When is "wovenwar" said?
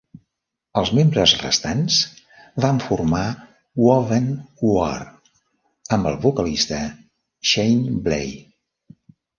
3.83-4.99